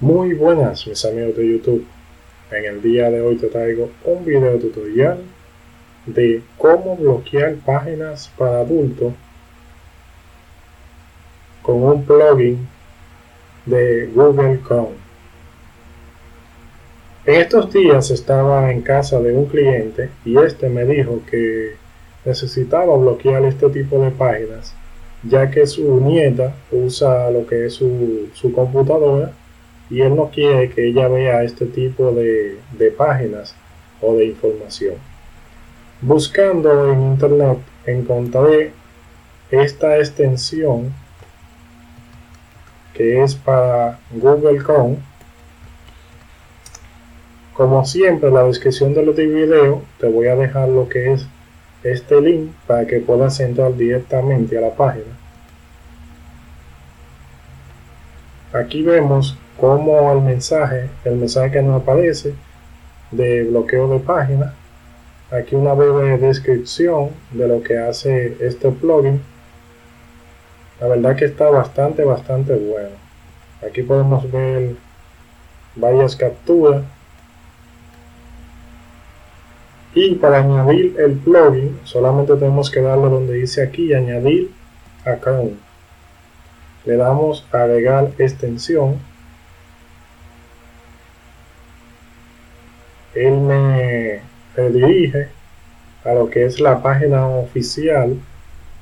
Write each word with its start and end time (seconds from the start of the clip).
Muy 0.00 0.34
buenas 0.34 0.86
mis 0.86 1.02
amigos 1.06 1.36
de 1.36 1.48
YouTube. 1.48 1.86
En 2.50 2.64
el 2.66 2.82
día 2.82 3.10
de 3.10 3.22
hoy 3.22 3.36
te 3.36 3.46
traigo 3.46 3.88
un 4.04 4.26
video 4.26 4.58
tutorial 4.58 5.20
de 6.04 6.42
cómo 6.58 6.96
bloquear 6.96 7.54
páginas 7.64 8.30
para 8.36 8.60
adultos 8.60 9.14
con 11.62 11.82
un 11.82 12.04
plugin 12.04 12.68
de 13.64 14.10
Google 14.14 14.60
Chrome. 14.66 14.96
En 17.24 17.40
estos 17.40 17.72
días 17.72 18.10
estaba 18.10 18.70
en 18.70 18.82
casa 18.82 19.18
de 19.20 19.32
un 19.32 19.46
cliente 19.46 20.10
y 20.26 20.36
este 20.36 20.68
me 20.68 20.84
dijo 20.84 21.22
que 21.30 21.76
necesitaba 22.26 22.94
bloquear 22.98 23.42
este 23.46 23.70
tipo 23.70 23.98
de 24.04 24.10
páginas 24.10 24.74
ya 25.22 25.50
que 25.50 25.66
su 25.66 26.00
nieta 26.00 26.54
usa 26.70 27.30
lo 27.30 27.46
que 27.46 27.66
es 27.66 27.74
su, 27.74 28.52
computadora 28.54 29.32
y 29.90 30.00
él 30.00 30.16
no 30.16 30.30
quiere 30.30 30.70
que 30.70 30.88
ella 30.88 31.08
vea 31.08 31.42
este 31.42 31.66
tipo 31.66 32.12
de, 32.12 32.58
de 32.72 32.90
páginas 32.90 33.54
o 34.00 34.14
de 34.14 34.26
información. 34.26 34.94
Buscando 36.00 36.92
en 36.92 37.02
internet 37.02 37.58
encontré 37.86 38.72
esta 39.50 39.98
extensión 39.98 40.92
que 42.96 43.22
es 43.22 43.34
para 43.34 43.98
Google 44.10 44.58
Chrome. 44.58 44.96
Como 47.52 47.84
siempre, 47.84 48.28
en 48.28 48.34
la 48.34 48.44
descripción 48.44 48.94
del 48.94 49.12
video 49.12 49.82
te 49.98 50.08
voy 50.08 50.28
a 50.28 50.36
dejar 50.36 50.68
lo 50.68 50.88
que 50.88 51.12
es 51.12 51.26
este 51.82 52.20
link 52.20 52.50
para 52.66 52.86
que 52.86 53.00
puedas 53.00 53.38
entrar 53.40 53.76
directamente 53.76 54.58
a 54.58 54.62
la 54.62 54.74
página. 54.74 55.16
Aquí 58.52 58.82
vemos 58.82 59.36
cómo 59.56 60.12
el 60.12 60.20
mensaje, 60.20 60.88
el 61.04 61.16
mensaje 61.16 61.52
que 61.52 61.62
nos 61.62 61.82
aparece 61.82 62.34
de 63.10 63.44
bloqueo 63.44 63.88
de 63.88 64.00
página. 64.00 64.54
Aquí 65.30 65.54
una 65.54 65.72
breve 65.72 66.18
descripción 66.18 67.10
de 67.32 67.48
lo 67.48 67.62
que 67.62 67.78
hace 67.78 68.36
este 68.40 68.70
plugin. 68.70 69.20
La 70.80 70.88
verdad 70.88 71.16
que 71.16 71.24
está 71.24 71.50
bastante, 71.50 72.04
bastante 72.04 72.54
bueno. 72.54 72.96
Aquí 73.66 73.82
podemos 73.82 74.30
ver 74.30 74.76
varias 75.74 76.14
capturas 76.16 76.82
y 79.94 80.14
para 80.16 80.38
añadir 80.38 80.94
el 80.98 81.12
plugin 81.12 81.78
solamente 81.84 82.34
tenemos 82.36 82.70
que 82.70 82.80
darle 82.80 83.08
donde 83.08 83.34
dice 83.34 83.62
aquí 83.62 83.94
añadir 83.94 84.50
account 85.04 85.54
le 86.84 86.96
damos 86.96 87.44
agregar 87.50 88.10
extensión 88.18 88.98
él 93.16 93.40
me 93.40 94.20
redirige 94.54 95.28
a 96.04 96.14
lo 96.14 96.30
que 96.30 96.44
es 96.44 96.60
la 96.60 96.82
página 96.82 97.26
oficial 97.26 98.16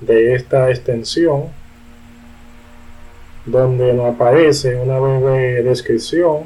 de 0.00 0.34
esta 0.34 0.70
extensión 0.70 1.44
donde 3.44 3.92
nos 3.94 4.14
aparece 4.14 4.76
una 4.76 4.98
breve 4.98 5.62
descripción 5.62 6.44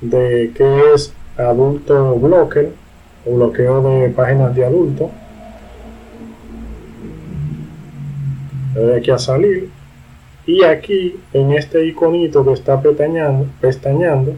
de 0.00 0.52
qué 0.54 0.94
es 0.94 1.12
adulto 1.36 2.14
blocker 2.16 2.72
bloqueo 3.24 3.82
de 3.82 4.08
páginas 4.10 4.54
de 4.54 4.64
adultos. 4.64 5.10
Le 8.74 8.80
doy 8.80 8.98
aquí 8.98 9.10
a 9.10 9.18
salir. 9.18 9.70
Y 10.46 10.64
aquí 10.64 11.20
en 11.32 11.52
este 11.52 11.84
iconito 11.84 12.44
que 12.44 12.52
está 12.52 12.80
pestañando, 12.80 13.46
pestañando 13.60 14.34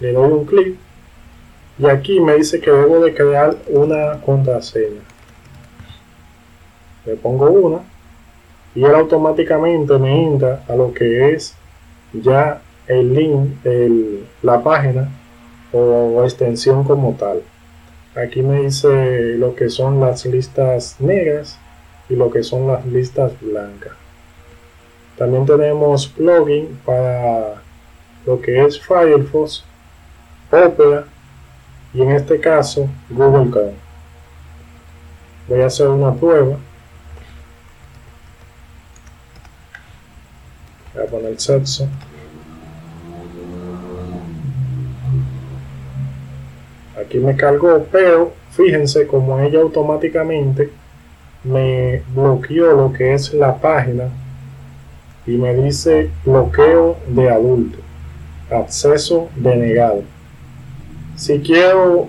le 0.00 0.12
doy 0.12 0.32
un 0.32 0.44
clic. 0.44 0.76
Y 1.78 1.86
aquí 1.86 2.20
me 2.20 2.36
dice 2.36 2.60
que 2.60 2.70
debo 2.70 3.00
de 3.04 3.14
crear 3.14 3.56
una 3.68 4.20
contraseña. 4.22 5.02
Le 7.04 7.16
pongo 7.16 7.50
una. 7.50 7.80
Y 8.74 8.84
él 8.84 8.94
automáticamente 8.94 9.98
me 9.98 10.24
entra 10.24 10.62
a 10.68 10.74
lo 10.74 10.92
que 10.92 11.32
es 11.32 11.54
ya 12.12 12.60
el 12.86 13.14
link, 13.14 13.64
el, 13.64 14.26
la 14.42 14.62
página 14.62 15.08
o 15.72 16.22
extensión 16.24 16.84
como 16.84 17.12
tal. 17.14 17.42
Aquí 18.14 18.42
me 18.42 18.62
dice 18.62 19.36
lo 19.36 19.54
que 19.54 19.68
son 19.68 20.00
las 20.00 20.24
listas 20.24 20.96
negras 21.00 21.58
y 22.08 22.16
lo 22.16 22.30
que 22.30 22.42
son 22.42 22.66
las 22.66 22.86
listas 22.86 23.32
blancas. 23.40 23.92
También 25.18 25.44
tenemos 25.44 26.06
plugin 26.08 26.78
para 26.84 27.62
lo 28.24 28.40
que 28.40 28.64
es 28.64 28.80
Firefox, 28.80 29.64
Opera 30.50 31.06
y 31.96 32.02
en 32.02 32.10
este 32.10 32.38
caso 32.38 32.88
Google 33.08 33.50
Chrome. 33.50 33.72
Voy 35.48 35.62
a 35.62 35.66
hacer 35.66 35.88
una 35.88 36.12
prueba. 36.12 36.58
Voy 40.94 41.02
a 41.02 41.06
poner 41.06 41.40
sexo. 41.40 41.88
aquí 47.00 47.18
me 47.18 47.36
cargó, 47.36 47.86
pero 47.90 48.32
fíjense 48.50 49.06
como 49.06 49.38
ella 49.38 49.60
automáticamente 49.60 50.70
me 51.44 52.02
bloqueó 52.14 52.72
lo 52.72 52.92
que 52.92 53.14
es 53.14 53.32
la 53.32 53.56
página 53.56 54.08
y 55.26 55.36
me 55.36 55.54
dice 55.54 56.10
bloqueo 56.24 56.96
de 57.08 57.30
adulto, 57.30 57.78
acceso 58.50 59.28
denegado. 59.36 60.02
Si 61.16 61.40
quiero 61.40 62.08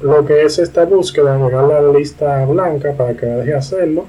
lo 0.00 0.26
que 0.26 0.42
es 0.42 0.58
esta 0.58 0.84
búsqueda, 0.84 1.36
agregar 1.36 1.64
la 1.64 1.92
lista 1.92 2.44
blanca 2.46 2.92
para 2.94 3.14
que 3.14 3.24
me 3.24 3.36
deje 3.36 3.54
hacerlo, 3.54 4.06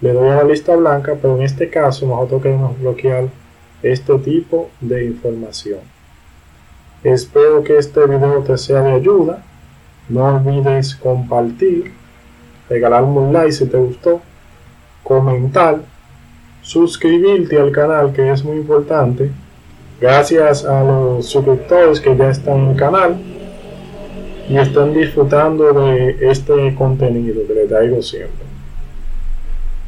le 0.00 0.12
doy 0.12 0.28
a 0.30 0.36
la 0.36 0.44
lista 0.44 0.74
blanca, 0.74 1.14
pero 1.20 1.36
en 1.36 1.42
este 1.42 1.70
caso 1.70 2.04
nosotros 2.04 2.42
queremos 2.42 2.78
bloquear 2.80 3.28
este 3.80 4.18
tipo 4.18 4.68
de 4.80 5.04
información. 5.04 5.78
Espero 7.04 7.62
que 7.62 7.78
este 7.78 8.04
video 8.06 8.42
te 8.42 8.58
sea 8.58 8.82
de 8.82 8.92
ayuda. 8.92 9.44
No 10.08 10.24
olvides 10.24 10.96
compartir, 10.96 11.92
regalarme 12.68 13.20
un 13.20 13.32
like 13.32 13.52
si 13.52 13.66
te 13.66 13.76
gustó, 13.76 14.20
comentar, 15.04 15.78
suscribirte 16.62 17.58
al 17.58 17.70
canal 17.70 18.12
que 18.12 18.28
es 18.28 18.42
muy 18.42 18.56
importante. 18.56 19.30
Gracias 20.00 20.64
a 20.64 20.82
los 20.82 21.26
suscriptores 21.26 22.00
que 22.00 22.16
ya 22.16 22.30
están 22.30 22.58
en 22.58 22.70
el 22.70 22.76
canal 22.76 23.37
y 24.48 24.56
están 24.56 24.94
disfrutando 24.94 25.72
de 25.72 26.16
este 26.30 26.74
contenido 26.74 27.46
que 27.46 27.54
les 27.54 27.68
traigo 27.68 28.02
siempre. 28.02 28.46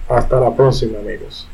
Hasta 0.09 0.41
la 0.41 0.55
próxima 0.55 0.99
amigos. 0.99 1.49